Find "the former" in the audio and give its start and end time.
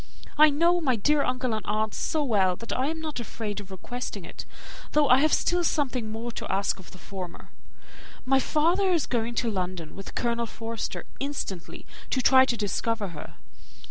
6.89-7.51